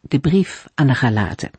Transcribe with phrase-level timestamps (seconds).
[0.00, 1.50] de brief aan de Galaten.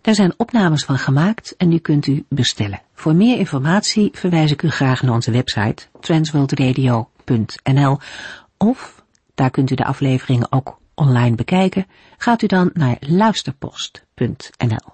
[0.00, 2.82] Daar zijn opnames van gemaakt en die kunt u bestellen.
[2.94, 7.98] Voor meer informatie verwijs ik u graag naar onze website transworldradio.nl
[8.56, 9.04] of,
[9.34, 11.86] daar kunt u de afleveringen ook online bekijken,
[12.18, 14.92] gaat u dan naar luisterpost.nl.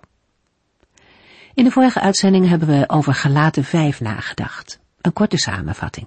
[1.55, 4.81] In de vorige uitzending hebben we over Galaten 5 nagedacht.
[5.01, 6.07] Een korte samenvatting.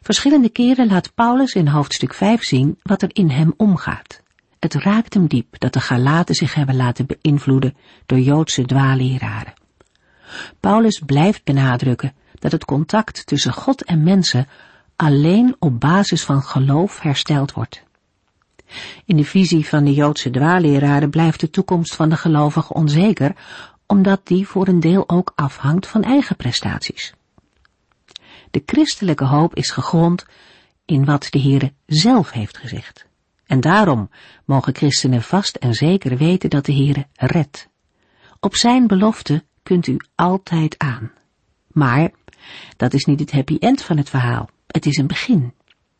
[0.00, 4.22] Verschillende keren laat Paulus in hoofdstuk 5 zien wat er in hem omgaat.
[4.58, 9.52] Het raakt hem diep dat de Galaten zich hebben laten beïnvloeden door Joodse dwaaleraren.
[10.60, 14.48] Paulus blijft benadrukken dat het contact tussen God en mensen
[14.96, 17.84] alleen op basis van geloof hersteld wordt.
[19.04, 23.36] In de visie van de Joodse dwaaleraren blijft de toekomst van de gelovige onzeker,
[23.86, 27.14] omdat die voor een deel ook afhangt van eigen prestaties.
[28.50, 30.26] De christelijke hoop is gegrond
[30.84, 33.06] in wat de Heere zelf heeft gezegd.
[33.46, 34.10] En daarom
[34.44, 37.68] mogen christenen vast en zeker weten dat de Heere redt.
[38.40, 41.12] Op zijn belofte kunt u altijd aan.
[41.66, 42.10] Maar
[42.76, 44.48] dat is niet het happy end van het verhaal.
[44.66, 45.52] Het is een begin.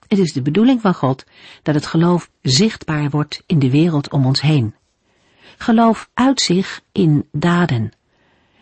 [0.08, 1.24] Het is de bedoeling van God
[1.62, 4.74] dat het geloof zichtbaar wordt in de wereld om ons heen.
[5.56, 7.91] Geloof uit zich in daden.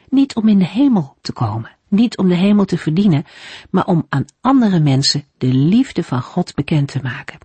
[0.09, 3.25] Niet om in de hemel te komen, niet om de hemel te verdienen,
[3.71, 7.39] maar om aan andere mensen de liefde van God bekend te maken.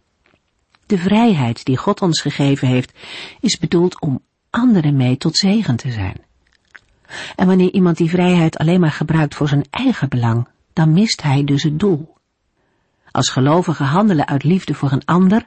[0.90, 2.92] De vrijheid die God ons gegeven heeft,
[3.40, 6.16] is bedoeld om anderen mee tot zegen te zijn.
[7.36, 11.44] En wanneer iemand die vrijheid alleen maar gebruikt voor zijn eigen belang, dan mist hij
[11.44, 12.16] dus het doel.
[13.11, 15.45] Als gelovigen handelen uit liefde voor een ander,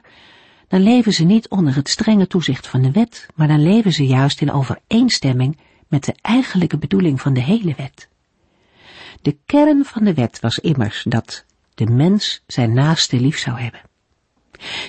[0.67, 4.05] dan leven ze niet onder het strenge toezicht van de wet, maar dan leven ze
[4.05, 8.09] juist in overeenstemming met de eigenlijke bedoeling van de hele wet.
[9.21, 13.81] De kern van de wet was immers dat de mens zijn naaste lief zou hebben.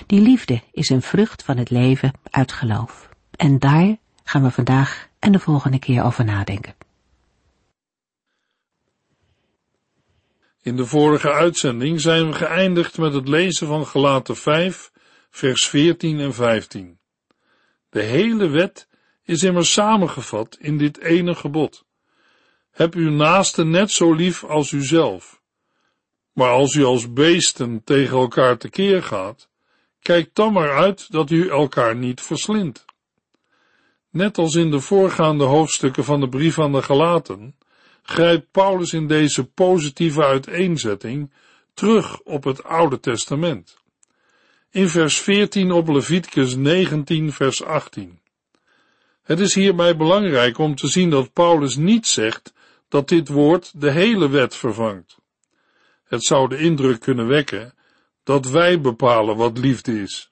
[0.05, 3.09] Die liefde is een vrucht van het leven uit geloof.
[3.31, 6.75] En daar gaan we vandaag en de volgende keer over nadenken.
[10.61, 14.91] In de vorige uitzending zijn we geëindigd met het lezen van Gelaten 5,
[15.29, 16.99] vers 14 en 15.
[17.89, 18.87] De hele wet
[19.23, 21.85] is immers samengevat in dit ene gebod.
[22.71, 25.41] Heb uw naaste net zo lief als uzelf.
[26.31, 29.49] Maar als u als beesten tegen elkaar tekeer gaat,
[30.05, 32.85] kijk dan maar uit dat u elkaar niet verslindt.
[34.09, 37.55] Net als in de voorgaande hoofdstukken van de brief aan de Galaten,
[38.01, 41.31] grijpt Paulus in deze positieve uiteenzetting
[41.73, 43.77] terug op het Oude Testament.
[44.71, 48.19] In vers 14 op Leviticus 19 vers 18.
[49.23, 52.53] Het is hierbij belangrijk om te zien dat Paulus niet zegt
[52.89, 55.17] dat dit woord de hele wet vervangt.
[56.03, 57.74] Het zou de indruk kunnen wekken
[58.25, 60.29] dat wij bepalen wat liefde is.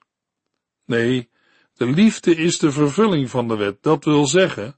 [0.84, 1.30] Nee,
[1.74, 3.82] de liefde is de vervulling van de wet.
[3.82, 4.76] Dat wil zeggen,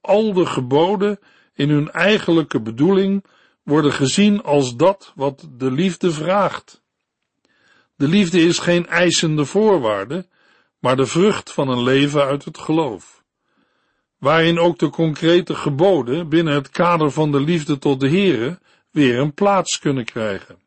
[0.00, 1.18] al de geboden
[1.54, 3.24] in hun eigenlijke bedoeling
[3.62, 6.82] worden gezien als dat wat de liefde vraagt.
[7.96, 10.26] De liefde is geen eisende voorwaarde,
[10.78, 13.24] maar de vrucht van een leven uit het geloof.
[14.18, 18.58] Waarin ook de concrete geboden binnen het kader van de liefde tot de Here
[18.90, 20.65] weer een plaats kunnen krijgen.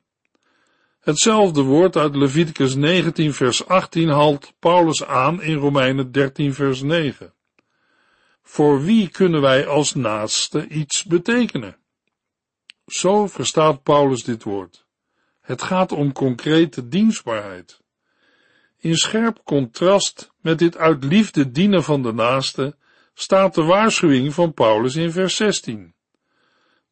[1.09, 7.33] Hetzelfde woord uit Leviticus 19 vers 18 haalt Paulus aan in Romeinen 13 vers 9.
[8.43, 11.77] Voor wie kunnen wij als naaste iets betekenen?
[12.85, 14.85] Zo verstaat Paulus dit woord.
[15.41, 17.81] Het gaat om concrete dienstbaarheid.
[18.77, 22.75] In scherp contrast met dit uit liefde dienen van de naaste
[23.13, 25.93] staat de waarschuwing van Paulus in vers 16.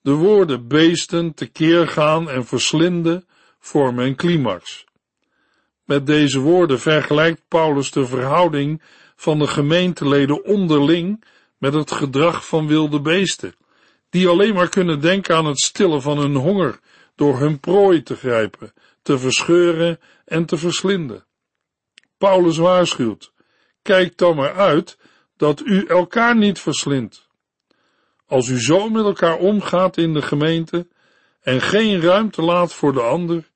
[0.01, 3.27] De woorden beesten, tekeer gaan en verslinden
[3.67, 4.85] vormen een climax.
[5.85, 8.81] Met deze woorden vergelijkt Paulus de verhouding
[9.15, 11.23] van de gemeenteleden onderling
[11.57, 13.55] met het gedrag van wilde beesten,
[14.09, 16.79] die alleen maar kunnen denken aan het stillen van hun honger
[17.15, 21.25] door hun prooi te grijpen, te verscheuren en te verslinden.
[22.17, 23.31] Paulus waarschuwt,
[23.81, 24.97] kijk dan maar uit
[25.37, 27.27] dat u elkaar niet verslindt.
[28.25, 30.87] Als u zo met elkaar omgaat in de gemeente
[31.41, 33.49] en geen ruimte laat voor de ander,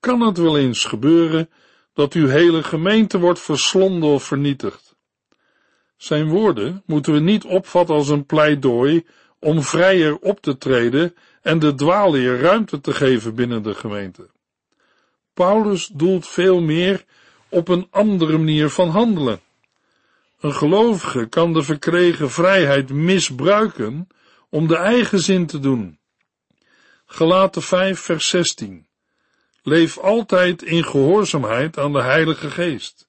[0.00, 1.50] kan het wel eens gebeuren
[1.92, 4.96] dat uw hele gemeente wordt verslonden of vernietigd.
[5.96, 9.06] Zijn woorden moeten we niet opvatten als een pleidooi
[9.38, 14.28] om vrijer op te treden en de dwaalleer ruimte te geven binnen de gemeente.
[15.34, 17.04] Paulus doelt veel meer
[17.48, 19.40] op een andere manier van handelen.
[20.40, 24.08] Een gelovige kan de verkregen vrijheid misbruiken
[24.48, 25.98] om de eigen zin te doen.
[27.06, 28.87] Gelaten 5 vers 16
[29.68, 33.08] Leef altijd in gehoorzaamheid aan de Heilige Geest.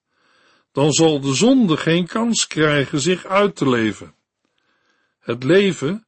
[0.72, 4.14] Dan zal de zonde geen kans krijgen zich uit te leven.
[5.20, 6.06] Het leven,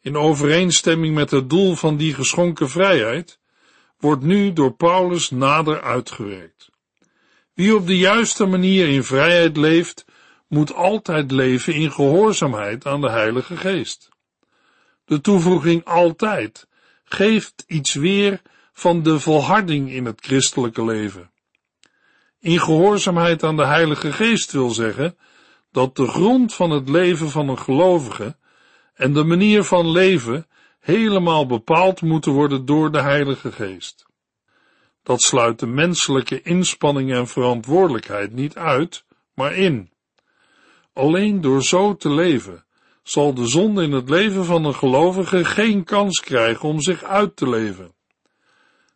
[0.00, 3.38] in overeenstemming met het doel van die geschonken vrijheid,
[3.98, 6.70] wordt nu door Paulus nader uitgewerkt.
[7.54, 10.04] Wie op de juiste manier in vrijheid leeft,
[10.48, 14.08] moet altijd leven in gehoorzaamheid aan de Heilige Geest.
[15.04, 16.66] De toevoeging altijd
[17.04, 18.42] geeft iets weer
[18.82, 21.30] van de volharding in het christelijke leven.
[22.40, 25.16] In gehoorzaamheid aan de Heilige Geest wil zeggen
[25.70, 28.36] dat de grond van het leven van een gelovige
[28.94, 30.46] en de manier van leven
[30.80, 34.06] helemaal bepaald moeten worden door de Heilige Geest.
[35.02, 39.90] Dat sluit de menselijke inspanning en verantwoordelijkheid niet uit, maar in.
[40.92, 42.64] Alleen door zo te leven
[43.02, 47.36] zal de zonde in het leven van een gelovige geen kans krijgen om zich uit
[47.36, 48.00] te leven.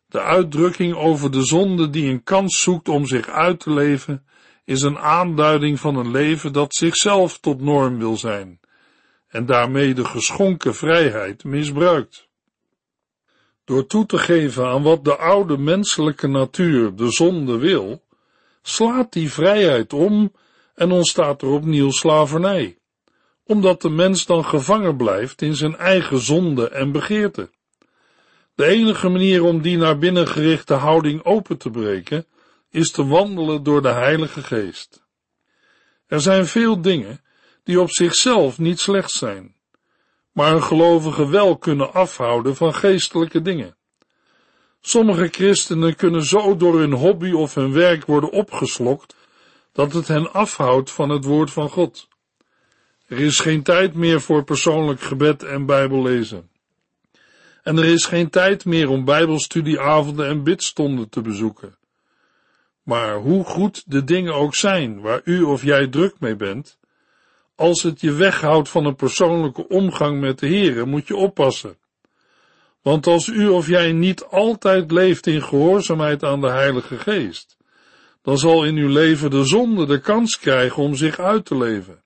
[0.07, 4.25] De uitdrukking over de zonde die een kans zoekt om zich uit te leven,
[4.65, 8.59] is een aanduiding van een leven dat zichzelf tot norm wil zijn
[9.27, 12.27] en daarmee de geschonken vrijheid misbruikt.
[13.65, 18.03] Door toe te geven aan wat de oude menselijke natuur, de zonde, wil,
[18.61, 20.31] slaat die vrijheid om
[20.75, 22.77] en ontstaat er opnieuw slavernij,
[23.43, 27.49] omdat de mens dan gevangen blijft in zijn eigen zonde en begeerte.
[28.57, 32.25] De enige manier om die naar binnen gerichte houding open te breken,
[32.69, 35.03] is te wandelen door de Heilige Geest.
[36.07, 37.21] Er zijn veel dingen
[37.63, 39.55] die op zichzelf niet slecht zijn,
[40.31, 43.75] maar een gelovige wel kunnen afhouden van geestelijke dingen.
[44.81, 49.15] Sommige christenen kunnen zo door hun hobby of hun werk worden opgeslokt,
[49.71, 52.07] dat het hen afhoudt van het woord van God.
[53.07, 56.55] Er is geen tijd meer voor persoonlijk gebed en bijbellezen.
[57.67, 61.77] En er is geen tijd meer om bijbelstudieavonden en bidstonden te bezoeken.
[62.83, 66.77] Maar hoe goed de dingen ook zijn waar u of jij druk mee bent,
[67.55, 71.77] als het je weghoudt van een persoonlijke omgang met de Heere, moet je oppassen.
[72.81, 77.57] Want als u of jij niet altijd leeft in gehoorzaamheid aan de Heilige Geest,
[78.21, 82.03] dan zal in uw leven de zonde de kans krijgen om zich uit te leven.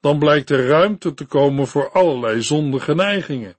[0.00, 3.56] Dan blijkt er ruimte te komen voor allerlei zondige neigingen.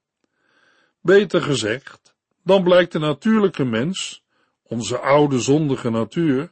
[1.08, 4.24] Beter gezegd, dan blijkt de natuurlijke mens,
[4.64, 6.52] onze oude zondige natuur,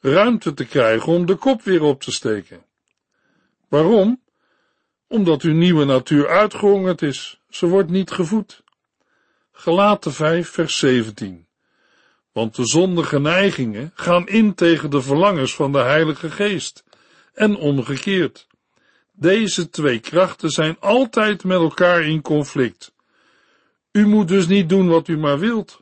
[0.00, 2.64] ruimte te krijgen om de kop weer op te steken.
[3.68, 4.22] Waarom?
[5.06, 8.62] Omdat uw nieuwe natuur uitgehongerd is, ze wordt niet gevoed.
[9.52, 11.46] Gelaten 5 vers 17
[12.32, 16.84] Want de zondige neigingen gaan in tegen de verlangens van de Heilige Geest,
[17.32, 18.46] en omgekeerd.
[19.12, 22.92] Deze twee krachten zijn altijd met elkaar in conflict.
[23.92, 25.80] U moet dus niet doen wat u maar wilt.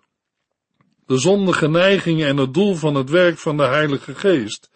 [1.07, 4.71] De zondige neigingen en het doel van het werk van de Heilige Geest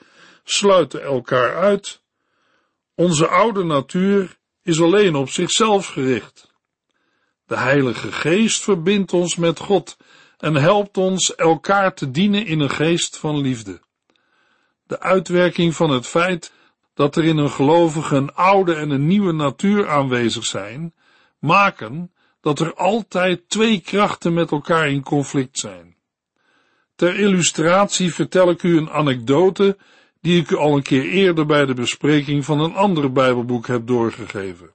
[0.44, 2.02] sluiten elkaar uit.
[2.94, 6.52] Onze oude natuur is alleen op zichzelf gericht.
[7.46, 9.96] De Heilige Geest verbindt ons met God
[10.38, 13.80] en helpt ons elkaar te dienen in een geest van liefde.
[14.86, 16.52] De uitwerking van het feit
[16.94, 20.94] dat er in een gelovige een oude en een nieuwe natuur aanwezig zijn,
[21.38, 25.96] maken dat er altijd twee krachten met elkaar in conflict zijn.
[26.94, 29.76] Ter illustratie vertel ik u een anekdote
[30.20, 33.86] die ik u al een keer eerder bij de bespreking van een ander Bijbelboek heb
[33.86, 34.70] doorgegeven.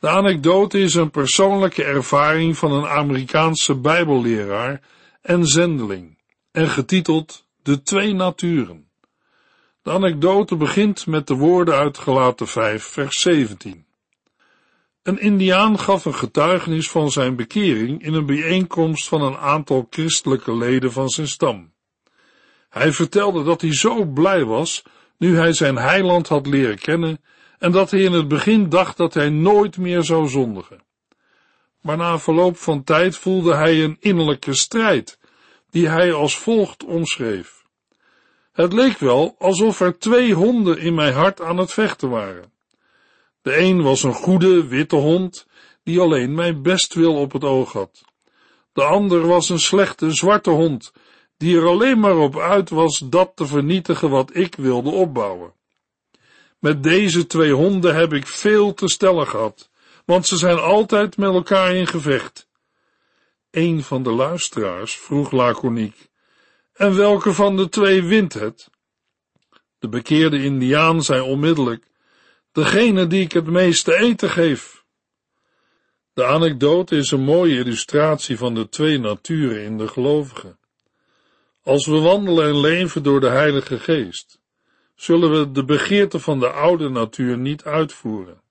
[0.00, 4.80] De anekdote is een persoonlijke ervaring van een Amerikaanse Bijbelleraar
[5.22, 6.18] en zendeling
[6.52, 8.88] en getiteld De Twee Naturen.
[9.82, 13.83] De anekdote begint met de woorden uit Gelaten 5 vers 17.
[15.04, 20.56] Een indiaan gaf een getuigenis van zijn bekering in een bijeenkomst van een aantal christelijke
[20.56, 21.72] leden van zijn stam.
[22.68, 24.82] Hij vertelde dat hij zo blij was
[25.18, 27.20] nu hij zijn heiland had leren kennen
[27.58, 30.82] en dat hij in het begin dacht dat hij nooit meer zou zondigen.
[31.80, 35.18] Maar na verloop van tijd voelde hij een innerlijke strijd,
[35.70, 37.64] die hij als volgt omschreef.
[38.52, 42.53] Het leek wel alsof er twee honden in mijn hart aan het vechten waren.
[43.44, 45.46] De een was een goede, witte hond,
[45.82, 48.04] die alleen mijn bestwil op het oog had.
[48.72, 50.92] De ander was een slechte, zwarte hond,
[51.36, 55.52] die er alleen maar op uit was dat te vernietigen wat ik wilde opbouwen.
[56.58, 59.70] Met deze twee honden heb ik veel te stellen gehad,
[60.04, 62.48] want ze zijn altijd met elkaar in gevecht.
[63.50, 66.08] Een van de luisteraars vroeg laconiek,
[66.72, 68.70] en welke van de twee wint het?
[69.78, 71.92] De bekeerde indiaan zei onmiddellijk,
[72.54, 74.84] degene die ik het meeste eten geef.
[76.12, 80.58] De anekdote is een mooie illustratie van de twee naturen in de gelovigen.
[81.62, 84.40] Als we wandelen en leven door de Heilige Geest,
[84.94, 88.42] zullen we de begeerte van de oude natuur niet uitvoeren.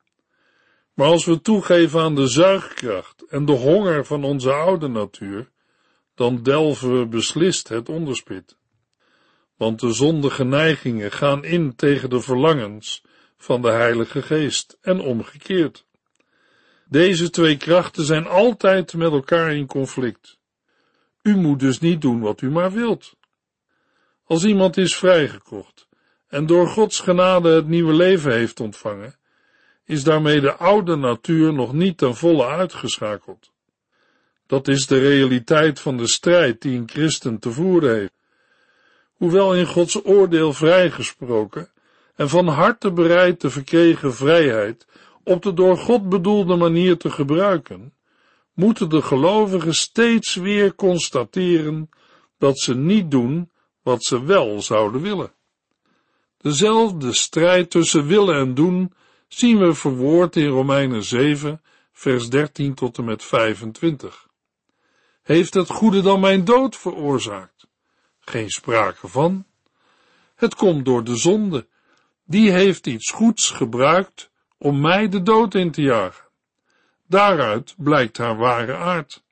[0.93, 5.50] Maar als we toegeven aan de zuigkracht en de honger van onze oude natuur,
[6.15, 8.57] dan delven we beslist het onderspit.
[9.57, 13.03] Want de zondige neigingen gaan in tegen de verlangens
[13.44, 15.86] van de Heilige Geest en omgekeerd.
[16.86, 20.38] Deze twee krachten zijn altijd met elkaar in conflict.
[21.22, 23.16] U moet dus niet doen wat u maar wilt.
[24.24, 25.88] Als iemand is vrijgekocht
[26.28, 29.16] en door Gods genade het nieuwe leven heeft ontvangen,
[29.86, 33.52] is daarmee de oude natuur nog niet ten volle uitgeschakeld.
[34.48, 38.14] Dat is de realiteit van de strijd die een christen te voeren heeft.
[39.14, 41.73] Hoewel in Gods oordeel vrijgesproken
[42.15, 44.88] en van harte bereid de verkregen vrijheid
[45.24, 47.93] op de door God bedoelde manier te gebruiken,
[48.53, 51.89] moeten de gelovigen steeds weer constateren
[52.38, 53.51] dat ze niet doen
[53.82, 55.34] wat ze wel zouden willen.
[56.38, 58.93] Dezelfde strijd tussen willen en doen
[59.27, 64.27] zien we verwoord in Romeinen 7, vers 13 tot en met 25.
[65.24, 67.67] Heeft het goede dan mijn dood veroorzaakt?
[68.20, 69.46] Geen sprake van.
[70.36, 71.67] Het komt door de zonde.
[72.24, 76.25] Die heeft iets goeds gebruikt om mij de dood in te jagen.
[77.08, 79.24] Daaruit blijkt haar ware aard.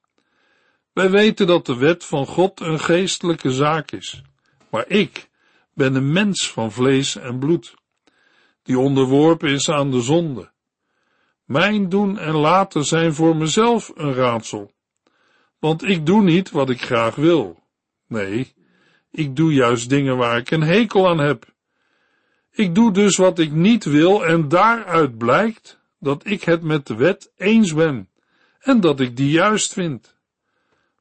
[0.93, 4.21] Wij weten dat de wet van God een geestelijke zaak is,
[4.69, 5.29] maar ik
[5.74, 7.75] ben een mens van vlees en bloed,
[8.63, 10.51] die onderworpen is aan de zonde.
[11.45, 14.71] Mijn doen en laten zijn voor mezelf een raadsel,
[15.60, 17.63] want ik doe niet wat ik graag wil.
[18.07, 18.53] Nee,
[19.12, 21.45] ik doe juist dingen waar ik een hekel aan heb.
[22.51, 26.96] Ik doe dus wat ik niet wil en daaruit blijkt dat ik het met de
[26.96, 28.10] wet eens ben
[28.60, 30.15] en dat ik die juist vind.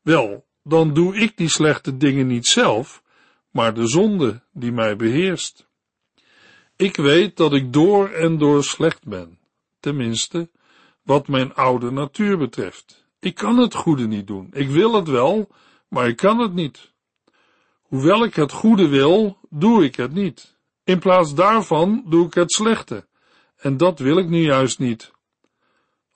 [0.03, 3.03] Wel, dan doe ik die slechte dingen niet zelf,
[3.51, 5.69] maar de zonde die mij beheerst.
[6.77, 9.39] Ik weet dat ik door en door slecht ben,
[9.81, 10.51] tenminste,
[11.03, 13.07] wat mijn oude natuur betreft.
[13.21, 14.49] Ik kan het goede niet doen.
[14.53, 15.49] Ik wil het wel,
[15.89, 16.93] maar ik kan het niet.
[17.83, 20.59] Hoewel ik het goede wil, doe ik het niet.
[20.85, 23.07] In plaats daarvan doe ik het slechte.
[23.57, 25.13] En dat wil ik nu juist niet.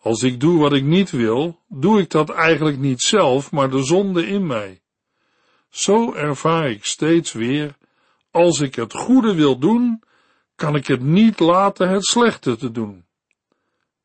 [0.00, 3.84] Als ik doe wat ik niet wil, doe ik dat eigenlijk niet zelf, maar de
[3.84, 4.82] zonde in mij.
[5.68, 7.76] Zo ervaar ik steeds weer,
[8.30, 10.02] als ik het goede wil doen,
[10.54, 13.04] kan ik het niet laten het slechte te doen.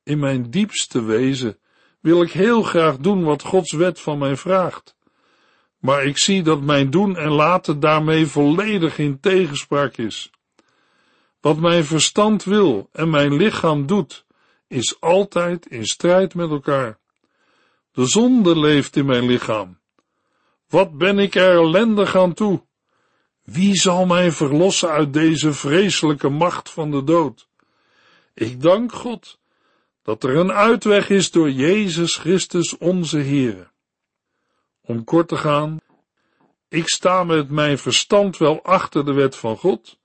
[0.04, 1.60] In mijn diepste wezen
[2.00, 4.96] wil ik heel graag doen wat Gods wet van mij vraagt.
[5.80, 10.32] Maar ik zie dat mijn doen en laten daarmee volledig in tegenspraak is.
[11.40, 14.26] Wat mijn verstand wil en mijn lichaam doet,
[14.68, 17.00] is altijd in strijd met elkaar.
[17.92, 19.80] De zonde leeft in mijn lichaam.
[20.68, 22.62] Wat ben ik er ellendig aan toe?
[23.44, 27.48] Wie zal mij verlossen uit deze vreselijke macht van de dood?
[28.34, 29.40] Ik dank God
[30.04, 33.68] dat er een uitweg is door Jezus Christus onze Heere.
[34.82, 35.78] Om kort te gaan,
[36.68, 39.99] ik sta met mijn verstand wel achter de wet van God,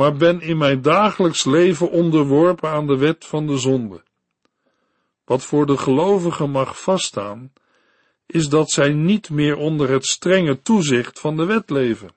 [0.00, 4.02] maar ben in mijn dagelijks leven onderworpen aan de wet van de zonde.
[5.24, 7.52] Wat voor de gelovigen mag vaststaan,
[8.26, 12.10] is dat zij niet meer onder het strenge toezicht van de wet leven.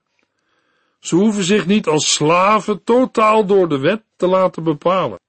[0.99, 5.19] Ze hoeven zich niet als slaven totaal door de wet te laten bepalen.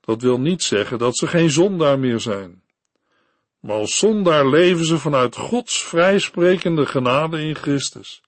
[0.00, 2.62] Dat wil niet zeggen dat ze geen zondaar meer zijn.
[3.60, 8.22] Maar als zondaar leven ze vanuit Gods vrijsprekende genade in Christus.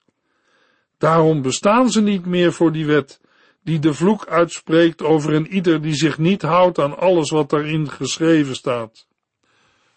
[0.97, 3.19] Daarom bestaan ze niet meer voor die wet,
[3.63, 7.91] die de vloek uitspreekt over een ieder die zich niet houdt aan alles wat daarin
[7.91, 9.07] geschreven staat.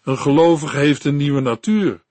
[0.03, 2.03] Een gelovige heeft een nieuwe natuur.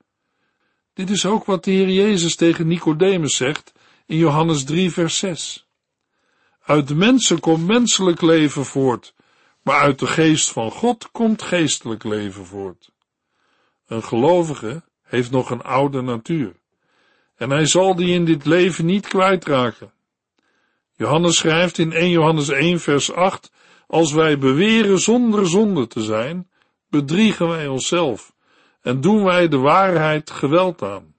[0.93, 3.72] Dit is ook wat de Heer Jezus tegen Nicodemus zegt
[4.05, 5.67] in Johannes 3 vers 6.
[6.62, 9.13] Uit de mensen komt menselijk leven voort,
[9.62, 12.91] maar uit de geest van God komt geestelijk leven voort.
[13.88, 16.55] Een gelovige heeft nog een oude natuur
[17.39, 19.91] en hij zal die in dit leven niet kwijtraken.
[20.96, 23.51] Johannes schrijft in 1 Johannes 1 vers 8,
[23.88, 26.50] als wij beweren zonder zonde te zijn,
[26.89, 28.34] bedriegen wij onszelf
[28.81, 31.15] en doen wij de waarheid geweld aan.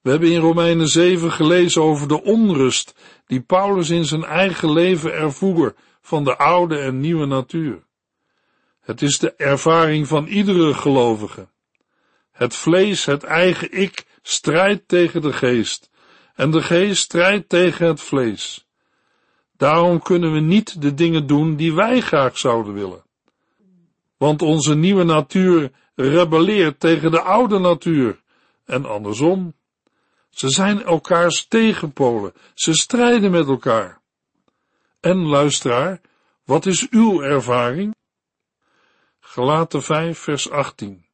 [0.00, 2.94] We hebben in Romeinen 7 gelezen over de onrust
[3.26, 7.82] die Paulus in zijn eigen leven ervoer van de oude en nieuwe natuur.
[8.80, 11.48] Het is de ervaring van iedere gelovige.
[12.32, 15.90] Het vlees, het eigen ik, strijdt tegen de geest
[16.34, 18.66] en de geest strijdt tegen het vlees.
[19.56, 23.04] Daarom kunnen we niet de dingen doen die wij graag zouden willen.
[24.16, 28.22] Want onze nieuwe natuur rebelleert tegen de oude natuur
[28.64, 29.54] en andersom.
[30.30, 34.00] Ze zijn elkaars tegenpolen, ze strijden met elkaar.
[35.00, 36.00] En luisteraar,
[36.44, 37.94] wat is uw ervaring?
[39.20, 41.04] Gelaten 5 vers 18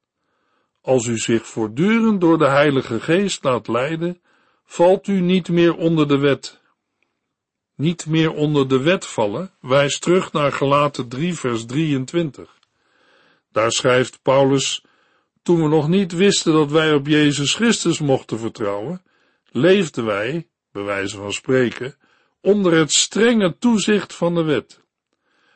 [0.88, 4.20] Als u zich voortdurend door de Heilige Geest laat leiden,
[4.64, 6.60] valt u niet meer onder de wet.
[7.74, 12.58] Niet meer onder de wet vallen wijst terug naar Gelaten 3 vers 23.
[13.52, 14.84] Daar schrijft Paulus,
[15.42, 19.02] toen we nog niet wisten dat wij op Jezus Christus mochten vertrouwen,
[19.50, 21.96] leefden wij, bij wijze van spreken,
[22.40, 24.80] onder het strenge toezicht van de wet.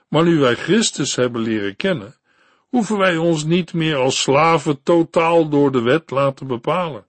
[0.08, 2.16] Maar nu wij Christus hebben leren kennen,
[2.72, 7.04] hoeven wij ons niet meer als slaven totaal door de wet laten bepalen.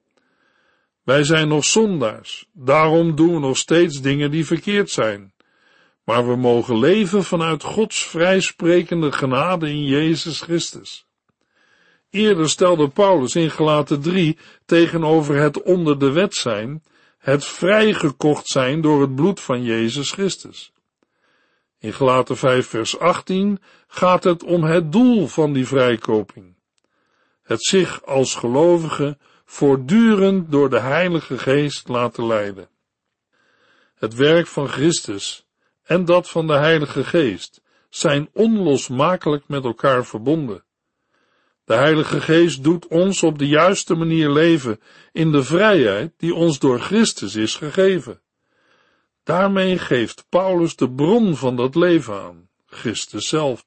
[1.04, 5.34] Wij zijn nog zondaars, daarom doen we nog steeds dingen die verkeerd zijn.
[6.04, 11.06] Maar we mogen leven vanuit Gods vrijsprekende genade in Jezus Christus.
[12.10, 16.84] Eerder stelde Paulus in Gelaten 3 tegenover het onder de wet zijn,
[17.18, 20.73] het vrijgekocht zijn door het bloed van Jezus Christus.
[21.84, 26.56] In Gelaten 5 vers 18 gaat het om het doel van die vrijkoping.
[27.42, 32.70] Het zich als gelovige voortdurend door de Heilige Geest laten leiden.
[33.96, 35.46] Het werk van Christus
[35.84, 40.64] en dat van de Heilige Geest zijn onlosmakelijk met elkaar verbonden.
[41.66, 44.80] De Heilige Geest doet ons op de juiste manier leven
[45.12, 48.22] in de vrijheid die ons door Christus is gegeven.
[49.24, 53.66] Daarmee geeft Paulus de bron van dat leven aan, Christus zelf.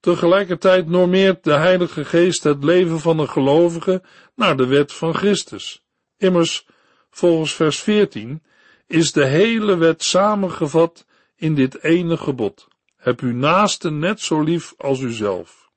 [0.00, 4.02] Tegelijkertijd normeert de Heilige Geest het leven van een gelovige
[4.34, 5.82] naar de wet van Christus.
[6.16, 6.66] Immers,
[7.10, 8.42] volgens vers 14,
[8.86, 12.68] is de hele wet samengevat in dit ene gebod.
[12.96, 15.70] Heb uw naaste net zo lief als uzelf.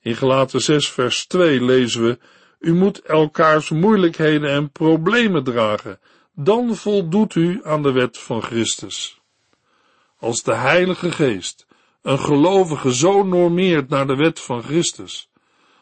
[0.00, 2.18] In Gelaten 6 vers 2 lezen we,
[2.58, 6.00] u moet elkaars moeilijkheden en problemen dragen,
[6.38, 9.20] dan voldoet u aan de wet van Christus.
[10.18, 11.66] Als de Heilige Geest
[12.02, 15.28] een gelovige zo normeert naar de wet van Christus,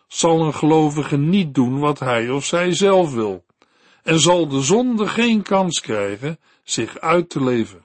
[0.09, 3.45] zal een gelovige niet doen wat hij of zij zelf wil,
[4.03, 7.85] en zal de zonde geen kans krijgen zich uit te leven.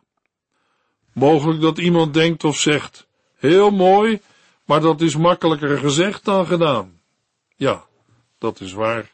[1.13, 4.21] Mogelijk dat iemand denkt of zegt, heel mooi,
[4.65, 7.01] maar dat is makkelijker gezegd dan gedaan.
[7.55, 7.85] Ja,
[8.37, 9.11] dat is waar.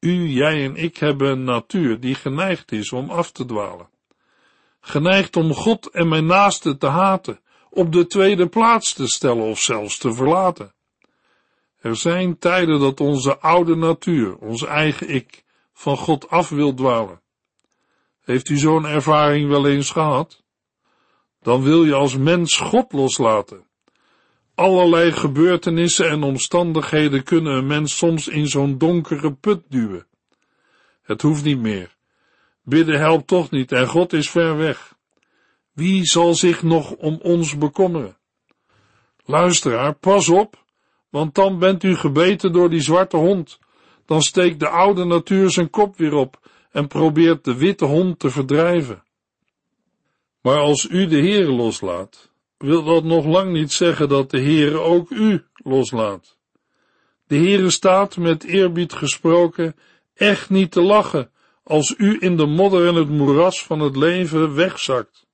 [0.00, 3.88] U, jij en ik hebben een natuur die geneigd is om af te dwalen.
[4.80, 9.60] Geneigd om God en mijn naaste te haten, op de tweede plaats te stellen of
[9.60, 10.74] zelfs te verlaten.
[11.80, 17.20] Er zijn tijden dat onze oude natuur, ons eigen ik, van God af wil dwalen.
[18.20, 20.42] Heeft u zo'n ervaring wel eens gehad?
[21.42, 23.67] Dan wil je als mens God loslaten.
[24.58, 30.06] Allerlei gebeurtenissen en omstandigheden kunnen een mens soms in zo'n donkere put duwen.
[31.02, 31.96] Het hoeft niet meer.
[32.62, 34.94] Bidden helpt toch niet en God is ver weg.
[35.72, 38.16] Wie zal zich nog om ons bekommeren?
[39.24, 40.64] Luisteraar, pas op,
[41.10, 43.58] want dan bent u gebeten door die zwarte hond.
[44.06, 48.30] Dan steekt de oude natuur zijn kop weer op en probeert de witte hond te
[48.30, 49.02] verdrijven.
[50.40, 54.78] Maar als u de Heer loslaat, wil dat nog lang niet zeggen dat de Heere
[54.78, 56.38] ook u loslaat.
[57.26, 59.76] De Heere staat, met eerbied gesproken,
[60.14, 61.30] echt niet te lachen
[61.62, 65.26] als u in de modder en het moeras van het leven wegzakt.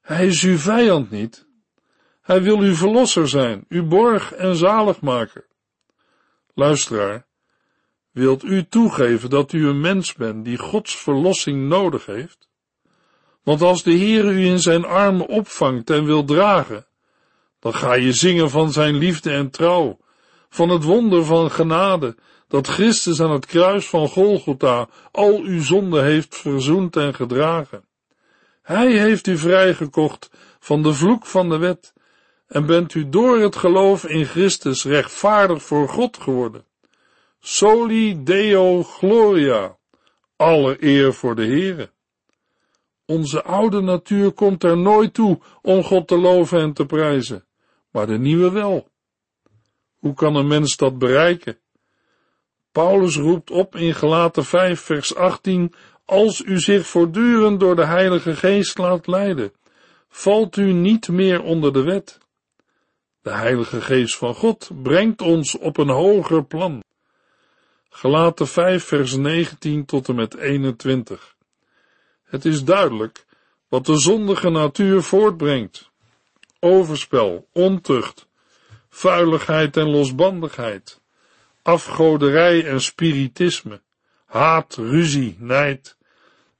[0.00, 1.46] Hij is uw vijand niet.
[2.22, 5.46] Hij wil uw verlosser zijn, uw borg en zaligmaker.
[6.54, 7.26] Luisteraar,
[8.10, 12.48] wilt u toegeven dat u een mens bent die Gods verlossing nodig heeft?
[13.42, 16.86] Want als de Heer u in zijn armen opvangt en wil dragen,
[17.60, 19.98] dan ga je zingen van zijn liefde en trouw,
[20.48, 22.16] van het wonder van genade,
[22.48, 27.84] dat Christus aan het kruis van Golgotha al uw zonde heeft verzoend en gedragen.
[28.62, 31.92] Hij heeft u vrijgekocht van de vloek van de wet
[32.46, 36.64] en bent u door het geloof in Christus rechtvaardig voor God geworden.
[37.40, 39.76] Soli Deo Gloria,
[40.36, 41.91] alle eer voor de Heere.
[43.12, 47.44] Onze oude natuur komt er nooit toe om God te loven en te prijzen,
[47.90, 48.88] maar de nieuwe wel.
[49.98, 51.58] Hoe kan een mens dat bereiken?
[52.70, 58.36] Paulus roept op in Gelaten 5 vers 18, als u zich voortdurend door de Heilige
[58.36, 59.52] Geest laat leiden,
[60.08, 62.18] valt u niet meer onder de wet.
[63.22, 66.82] De Heilige Geest van God brengt ons op een hoger plan.
[67.88, 71.36] Gelaten 5 vers 19 tot en met 21.
[72.32, 73.26] Het is duidelijk
[73.68, 75.90] wat de zondige natuur voortbrengt.
[76.60, 78.26] Overspel, ontucht,
[78.88, 81.00] vuiligheid en losbandigheid,
[81.62, 83.80] afgoderij en spiritisme,
[84.24, 85.96] haat, ruzie, nijd,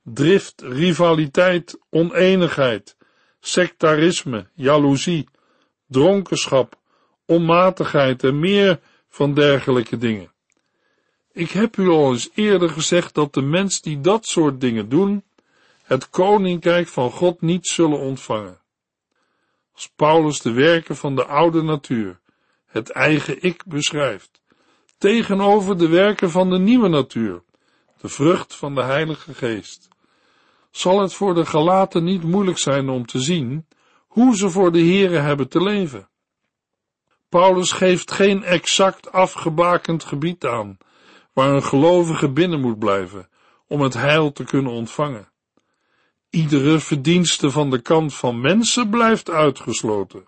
[0.03, 2.97] drift, rivaliteit, oneenigheid,
[3.41, 5.29] sectarisme, jaloezie,
[5.87, 6.79] dronkenschap,
[7.27, 10.33] onmatigheid en meer van dergelijke dingen.
[11.33, 15.25] Ik heb u al eens eerder gezegd dat de mens die dat soort dingen doen,
[15.93, 18.61] het koninkrijk van God niet zullen ontvangen.
[19.73, 22.21] Als Paulus de werken van de oude natuur,
[22.67, 24.43] het eigen ik beschrijft,
[24.99, 27.43] tegenover de werken van de nieuwe natuur,
[28.01, 29.89] de vrucht van de Heilige Geest,
[30.71, 33.67] zal het voor de gelaten niet moeilijk zijn om te zien
[34.07, 36.09] hoe ze voor de Here hebben te leven.
[37.29, 40.79] Paulus geeft geen exact afgebakend gebied aan,
[41.33, 43.29] waar een gelovige binnen moet blijven,
[43.67, 45.32] om het heil te kunnen ontvangen.
[46.35, 50.25] Iedere verdienste van de kant van mensen blijft uitgesloten.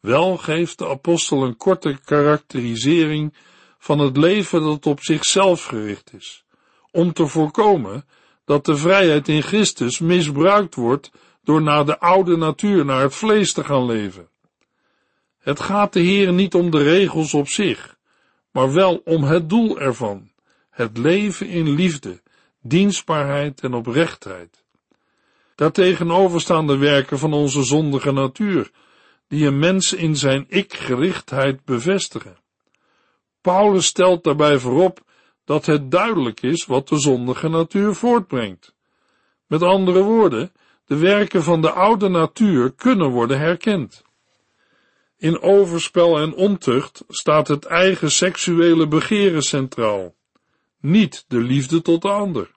[0.00, 3.34] Wel geeft de apostel een korte karakterisering
[3.78, 6.44] van het leven dat op zichzelf gericht is,
[6.90, 8.04] om te voorkomen
[8.44, 11.10] dat de vrijheid in Christus misbruikt wordt
[11.42, 14.28] door naar de oude natuur, naar het vlees te gaan leven.
[15.38, 17.96] Het gaat de Heer niet om de regels op zich,
[18.50, 20.30] maar wel om het doel ervan,
[20.70, 22.22] het leven in liefde,
[22.60, 24.63] dienstbaarheid en oprechtheid.
[25.54, 28.70] Daartegenover staan de werken van onze zondige natuur,
[29.28, 32.36] die een mens in zijn ik-gerichtheid bevestigen.
[33.40, 35.02] Paulus stelt daarbij voorop
[35.44, 38.74] dat het duidelijk is wat de zondige natuur voortbrengt.
[39.46, 40.52] Met andere woorden,
[40.86, 44.02] de werken van de oude natuur kunnen worden herkend.
[45.18, 50.14] In overspel en ontucht staat het eigen seksuele begeren centraal,
[50.80, 52.50] niet de liefde tot de ander.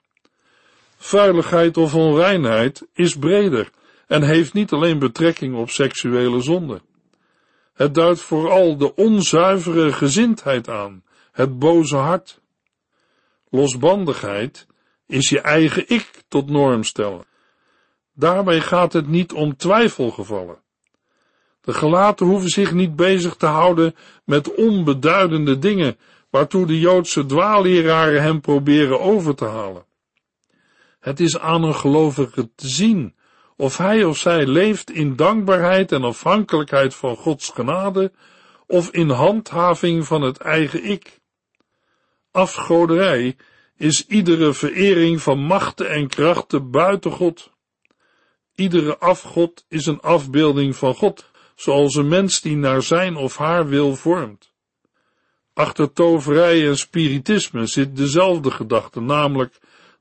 [1.00, 3.70] Vuiligheid of onreinheid is breder
[4.06, 6.80] en heeft niet alleen betrekking op seksuele zonde.
[7.74, 12.40] Het duidt vooral de onzuivere gezindheid aan, het boze hart.
[13.48, 14.66] Losbandigheid
[15.06, 17.24] is je eigen ik tot norm stellen.
[18.14, 20.60] Daarbij gaat het niet om twijfelgevallen.
[21.60, 25.98] De gelaten hoeven zich niet bezig te houden met onbeduidende dingen
[26.30, 29.86] waartoe de Joodse dwaalleraren hem proberen over te halen.
[30.98, 33.14] Het is aan een gelovige te zien
[33.56, 38.12] of hij of zij leeft in dankbaarheid en afhankelijkheid van Gods genade
[38.66, 41.20] of in handhaving van het eigen ik.
[42.30, 43.36] Afgoderij
[43.76, 47.50] is iedere verering van machten en krachten buiten God.
[48.54, 53.68] Iedere afgod is een afbeelding van God, zoals een mens die naar zijn of haar
[53.68, 54.52] wil vormt.
[55.54, 59.58] Achter toverij en spiritisme zit dezelfde gedachte, namelijk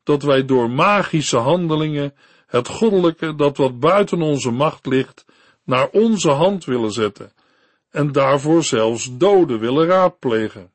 [0.07, 2.13] dat wij door magische handelingen
[2.47, 5.25] het goddelijke dat wat buiten onze macht ligt,
[5.63, 7.31] naar onze hand willen zetten
[7.91, 10.71] en daarvoor zelfs doden willen raadplegen.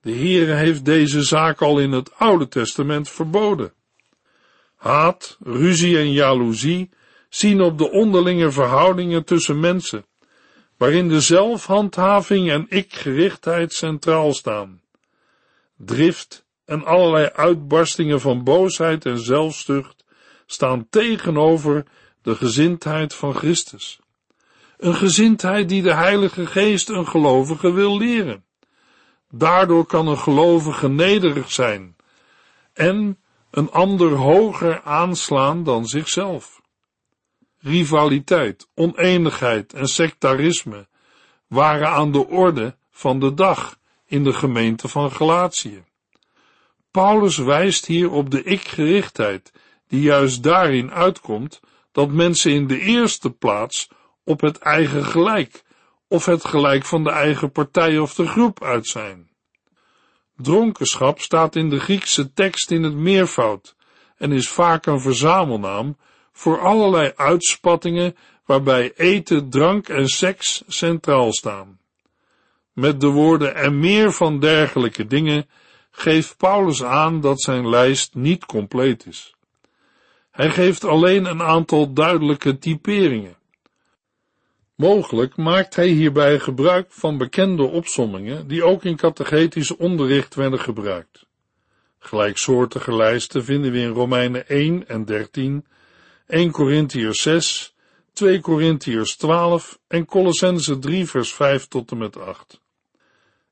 [0.00, 3.72] De Heere heeft deze zaak al in het Oude Testament verboden.
[4.76, 6.90] Haat, ruzie en jaloezie
[7.28, 10.04] zien op de onderlinge verhoudingen tussen mensen,
[10.76, 14.80] waarin de zelfhandhaving en ikgerichtheid centraal staan.
[15.76, 20.04] Drift en allerlei uitbarstingen van boosheid en zelfstucht
[20.46, 21.84] staan tegenover
[22.22, 24.00] de gezindheid van Christus.
[24.76, 28.44] Een gezindheid die de Heilige Geest een gelovige wil leren.
[29.30, 31.96] Daardoor kan een gelovige nederig zijn
[32.72, 33.18] en
[33.50, 36.60] een ander hoger aanslaan dan zichzelf.
[37.58, 40.88] Rivaliteit, oneenigheid en sectarisme
[41.46, 45.88] waren aan de orde van de dag in de gemeente van Galatië.
[46.90, 49.52] Paulus wijst hier op de ik-gerichtheid,
[49.88, 51.60] die juist daarin uitkomt
[51.92, 53.88] dat mensen in de eerste plaats
[54.24, 55.62] op het eigen gelijk
[56.08, 59.30] of het gelijk van de eigen partij of de groep uit zijn.
[60.36, 63.76] Dronkenschap staat in de Griekse tekst in het meervoud
[64.16, 65.96] en is vaak een verzamelnaam
[66.32, 71.78] voor allerlei uitspattingen waarbij eten, drank en seks centraal staan.
[72.72, 75.48] Met de woorden en meer van dergelijke dingen
[75.90, 79.34] geeft Paulus aan dat zijn lijst niet compleet is.
[80.30, 83.36] Hij geeft alleen een aantal duidelijke typeringen.
[84.74, 91.26] Mogelijk maakt hij hierbij gebruik van bekende opsommingen die ook in catechetisch onderricht werden gebruikt.
[91.98, 95.66] Gelijksoortige lijsten vinden we in Romeinen 1 en 13,
[96.26, 97.74] 1 Corinthiërs 6,
[98.12, 102.60] 2 Corinthiërs 12 en Colossense 3 vers 5 tot en met 8.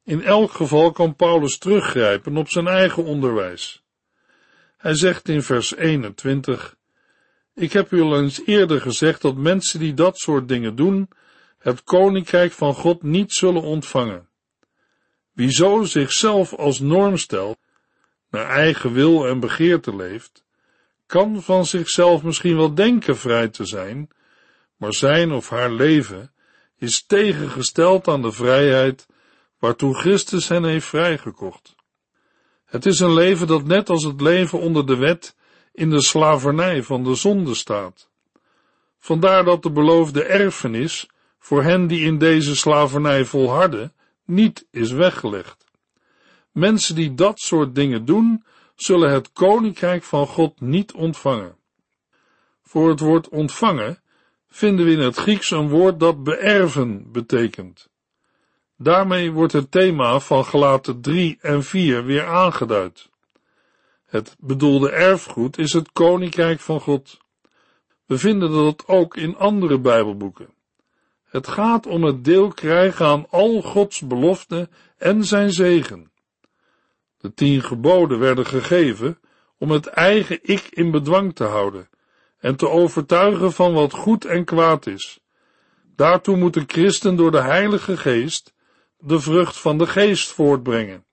[0.09, 3.83] In elk geval kan Paulus teruggrijpen op zijn eigen onderwijs.
[4.77, 6.77] Hij zegt in vers 21,
[7.55, 11.09] Ik heb u al eens eerder gezegd dat mensen die dat soort dingen doen,
[11.59, 14.29] het koninkrijk van God niet zullen ontvangen.
[15.33, 17.59] Wie zo zichzelf als norm stelt,
[18.31, 20.44] naar eigen wil en begeerte leeft,
[21.07, 24.09] kan van zichzelf misschien wel denken vrij te zijn,
[24.77, 26.33] maar zijn of haar leven
[26.79, 29.07] is tegengesteld aan de vrijheid
[29.59, 31.75] waartoe Christus hen heeft vrijgekocht.
[32.64, 35.37] Het is een leven dat net als het leven onder de wet
[35.73, 38.11] in de slavernij van de zonde staat.
[38.99, 43.92] Vandaar dat de beloofde erfenis voor hen die in deze slavernij volharden
[44.25, 45.64] niet is weggelegd.
[46.53, 48.44] Mensen die dat soort dingen doen,
[48.75, 51.57] zullen het koninkrijk van God niet ontvangen.
[52.62, 54.03] Voor het woord ontvangen
[54.49, 57.88] vinden we in het Grieks een woord dat beërven betekent.
[58.81, 63.09] Daarmee wordt het thema van gelaten 3 en 4 weer aangeduid.
[64.07, 67.19] Het bedoelde erfgoed is het koninkrijk van God.
[68.07, 70.49] We vinden dat ook in andere Bijbelboeken.
[71.25, 76.11] Het gaat om het deel krijgen aan al Gods beloften en zijn zegen.
[77.19, 79.19] De tien geboden werden gegeven
[79.59, 81.88] om het eigen ik in bedwang te houden
[82.38, 85.21] en te overtuigen van wat goed en kwaad is.
[85.97, 88.57] Daartoe moet christen door de Heilige Geest
[88.98, 91.04] de vrucht van de geest voortbrengen.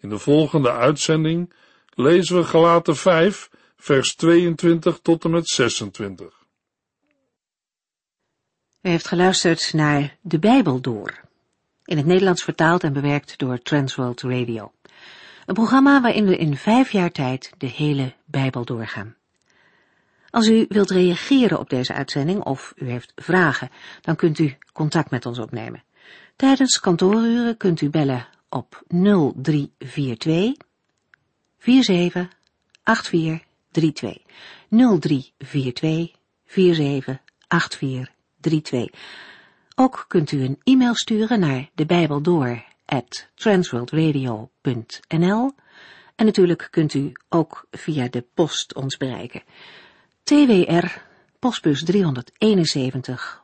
[0.00, 1.52] In de volgende uitzending
[1.94, 6.42] lezen we Galaten 5, vers 22 tot en met 26.
[8.80, 11.20] U heeft geluisterd naar De Bijbel Door,
[11.84, 14.72] in het Nederlands vertaald en bewerkt door Transworld Radio.
[15.46, 19.16] Een programma waarin we in vijf jaar tijd de hele Bijbel doorgaan.
[20.30, 25.10] Als u wilt reageren op deze uitzending of u heeft vragen, dan kunt u contact
[25.10, 25.84] met ons opnemen.
[26.36, 30.54] Tijdens kantooruren kunt u bellen op 0342
[31.58, 32.28] 47
[32.82, 34.22] 8432.
[34.68, 36.12] 0342
[36.46, 38.88] 47 8432.
[39.74, 41.86] Ook kunt u een e-mail sturen naar de
[42.84, 45.52] at transworldradio.nl
[46.16, 49.42] en natuurlijk kunt u ook via de post ons bereiken.
[50.22, 50.86] TWR,
[51.38, 53.43] postbus 371,